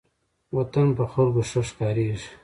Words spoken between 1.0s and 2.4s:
خلکو ښه ښکاریږي.